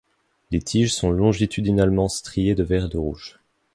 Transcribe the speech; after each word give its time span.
Les 0.49 0.59
tiges 0.63 0.95
sont 0.95 1.11
longitudinalement 1.11 2.07
striées 2.07 2.55
de 2.55 2.63
vert 2.63 2.85
et 2.85 2.89
de 2.89 2.97
rouge. 2.97 3.39